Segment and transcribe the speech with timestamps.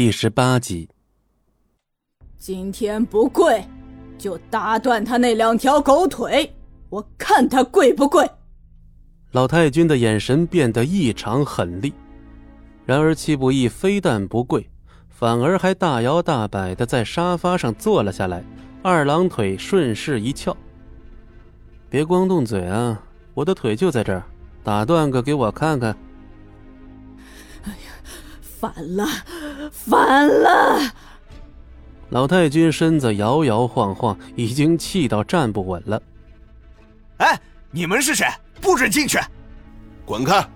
[0.00, 0.88] 第十八集。
[2.38, 3.62] 今天不跪，
[4.16, 6.50] 就打断他那两条狗腿，
[6.88, 8.26] 我看他跪不跪。
[9.32, 11.92] 老太君的眼神变得异常狠厉，
[12.86, 14.66] 然而戚不义非但不跪，
[15.10, 18.42] 反而还大摇大摆的在沙发上坐了下来，
[18.82, 20.56] 二郎腿顺势一翘。
[21.90, 23.04] 别光动嘴啊，
[23.34, 24.22] 我的腿就在这儿，
[24.64, 25.94] 打断个给我看看。
[28.60, 29.06] 反了，
[29.72, 30.78] 反了！
[32.10, 36.02] 老太君身子摇摇晃晃，已经气到站不稳了。
[37.16, 37.40] 哎，
[37.70, 38.26] 你们是谁？
[38.60, 39.18] 不准进去！
[40.04, 40.46] 滚开！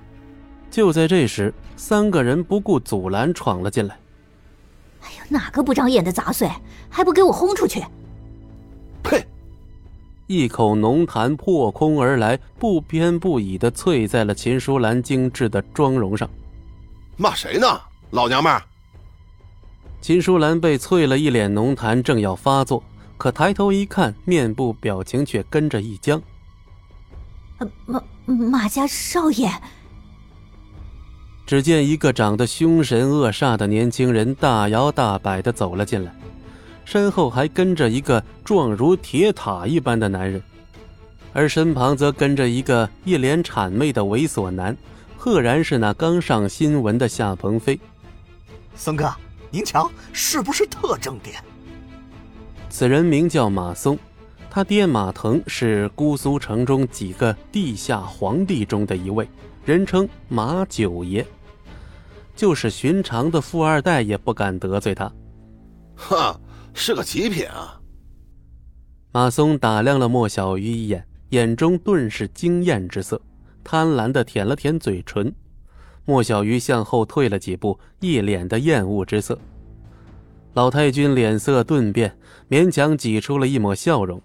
[0.71, 3.97] 就在这时，三个人不顾阻拦闯了进来。
[5.01, 6.47] 哎呦，哪个不长眼的杂碎，
[6.91, 7.83] 还不给我轰出去！
[9.03, 9.27] 呸！
[10.27, 16.29] 一口浓痰破空而来，不偏不倚的啐在了秦淑兰精致的妆容上。
[17.17, 17.67] 骂谁呢，
[18.11, 18.63] 老娘们儿！
[20.01, 22.83] 秦淑兰被啐了一脸浓痰，正要发作，
[23.17, 26.23] 可抬头一看，面部表情却跟着一僵。
[27.87, 29.51] 马马家少爷。
[31.47, 36.15] 只见一个长得凶神恶煞的年轻人大摇大摆的走了进来，
[36.85, 40.43] 身后还跟着一个壮如铁塔一般的男人，
[41.33, 44.77] 而身旁则跟着一个一脸谄媚的猥琐男，
[45.17, 47.79] 赫然是那刚上新闻的夏鹏飞。
[48.75, 49.13] 孙哥。
[49.51, 51.37] 您瞧，是不是特正点？
[52.69, 53.97] 此人名叫马松，
[54.51, 59.29] 他爹马腾是姑苏城中几个地下皇帝中的一位，
[59.65, 61.25] 人称马九爷。
[62.35, 65.13] 就是寻常的富二代也不敢得罪他。
[65.95, 66.37] 哈，
[66.73, 67.81] 是个极品啊！
[69.13, 73.23] 马松打量了莫小鱼一眼，眼中顿时惊艳之色，
[73.63, 75.33] 贪婪的舔了舔嘴唇。
[76.05, 79.39] 莫小鱼向后退了几步，一脸的厌恶之色。
[80.53, 82.17] 老太君脸色顿变，
[82.49, 84.21] 勉强挤出了一抹笑容：“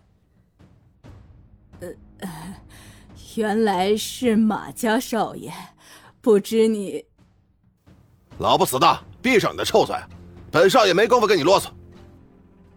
[2.19, 2.29] 呃，
[3.35, 5.51] 原来是马家少爷，
[6.21, 7.05] 不知你……
[8.37, 9.95] 老不死的，闭上你的臭嘴！
[10.51, 11.69] 本少爷没工夫跟你啰嗦。”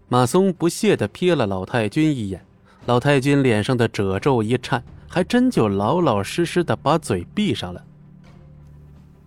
[0.09, 2.45] 马松不屑的瞥了老太君一眼，
[2.87, 7.85] 老太君脸上的褶皱一颤，还真就老老实实的把嘴闭上了。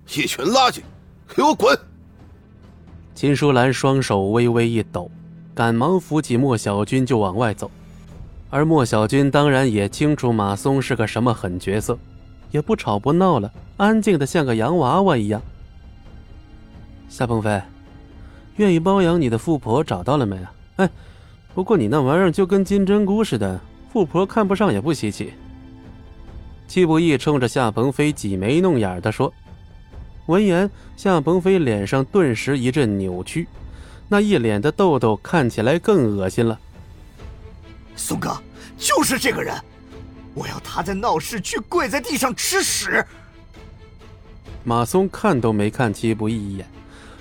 [0.07, 0.81] 一群垃圾，
[1.27, 1.77] 给我滚！
[3.15, 5.09] 秦淑兰双手微微一抖，
[5.53, 7.69] 赶忙扶起莫小军就往外走。
[8.49, 11.97] 而莫小军当然也清楚马松是个什么狠角色，
[12.51, 15.41] 也不吵不闹了，安静的像个洋娃娃一样。
[17.09, 17.61] 夏鹏飞，
[18.57, 20.53] 愿意包养你的富婆找到了没啊？
[20.77, 20.89] 哎，
[21.53, 23.59] 不过你那玩意儿就跟金针菇似的，
[23.91, 25.33] 富婆看不上也不稀奇。
[26.67, 29.33] 戚不义冲着夏鹏飞挤眉弄眼的说。
[30.27, 33.47] 闻言，夏鹏飞脸上顿时一阵扭曲，
[34.09, 36.59] 那一脸的痘痘看起来更恶心了。
[37.95, 38.35] 松哥，
[38.75, 39.55] 就是这个人，
[40.33, 43.05] 我要他在闹市区跪在地上吃屎。
[44.63, 46.65] 马松看都没看戚不义一眼，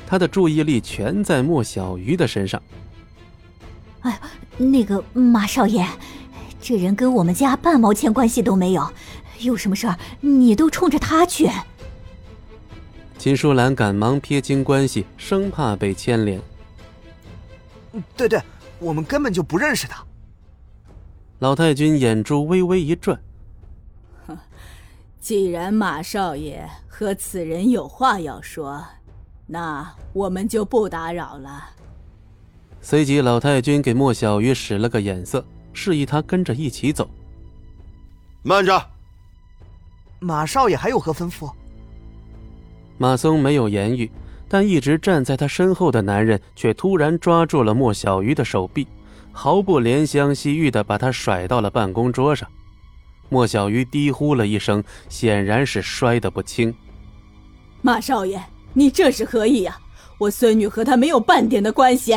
[0.07, 2.63] 他的注意力全在莫小鱼的身上。
[4.01, 4.19] 哎，
[4.57, 5.87] 那个马少爷，
[6.59, 8.91] 这人跟我们家半毛钱关系都没有，
[9.41, 11.51] 有什么事儿你都冲着他去。
[13.25, 16.39] 秦淑兰赶忙撇清关系，生怕被牵连。
[18.15, 18.39] 对对，
[18.79, 20.05] 我们根本就不认识他。
[21.39, 23.19] 老太君眼珠微微一转，
[24.27, 24.37] 哼，
[25.23, 28.85] 既然马少爷和此人有话要说，
[29.47, 31.71] 那我们就不打扰了。
[32.83, 35.43] 随即，老太君给莫小鱼使了个眼色，
[35.73, 37.09] 示意他跟着一起走。
[38.43, 38.87] 慢着，
[40.21, 41.51] 马少爷还有何吩咐？
[42.97, 44.11] 马松没有言语，
[44.49, 48.87] 但一直站在他身后的男人却突然抓住了莫小鱼的手臂，
[49.33, 52.49] 毫不怜香惜玉的把他甩到了办公桌上。
[53.29, 56.73] 莫小鱼低呼了一声，显然是摔得不轻。
[57.83, 58.41] 马少爷，
[58.73, 59.77] 你这是何意呀？
[60.19, 62.17] 我孙女和他没有半点的关系。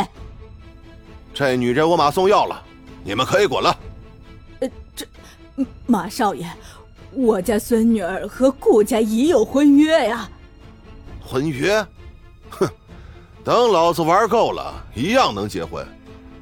[1.34, 2.64] 这女人我马松要了，
[3.04, 3.76] 你们可以滚了。
[4.60, 5.06] 呃，这
[5.88, 6.48] 马少爷，
[7.12, 10.30] 我家孙女儿和顾家已有婚约呀。
[11.28, 11.86] 婚约，
[12.50, 12.68] 哼！
[13.44, 15.86] 等老子玩够了，一样能结婚。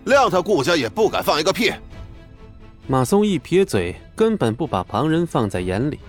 [0.05, 1.73] 谅他顾家也不敢放一个屁。
[2.87, 5.99] 马松一撇嘴，根本不把旁人放在眼里。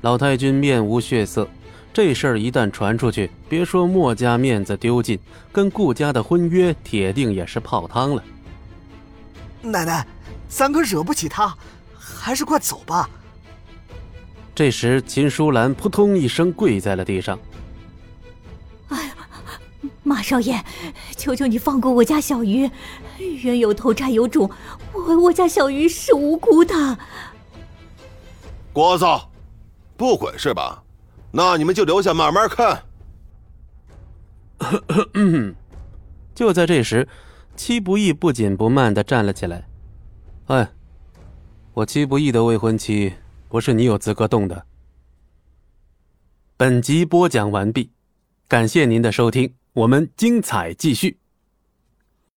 [0.00, 1.46] 老太君面无血色，
[1.92, 5.18] 这事儿一旦传出去，别说墨家面子丢尽，
[5.52, 8.24] 跟顾家的婚约铁定也是泡汤了。
[9.60, 10.06] 奶奶，
[10.48, 11.54] 咱可惹不起他，
[11.98, 13.10] 还是快走吧。
[14.54, 17.38] 这时，秦淑兰扑通一声跪在了地上。
[20.10, 20.60] 马少爷，
[21.16, 22.68] 求求你放过我家小鱼，
[23.44, 24.50] 冤有头债有主，
[24.92, 26.74] 我我家小鱼是无辜的。
[28.74, 29.22] 聒噪，
[29.96, 30.82] 不滚是吧？
[31.30, 32.82] 那你们就留下慢慢看。
[36.34, 37.06] 就在这时，
[37.54, 39.68] 戚不义不紧不慢的站了起来。
[40.46, 40.72] 哎，
[41.72, 43.14] 我戚不义的未婚妻
[43.48, 44.66] 不是你有资格动的。
[46.56, 47.92] 本集播讲完毕，
[48.48, 51.19] 感谢您的收听，我们精彩继续。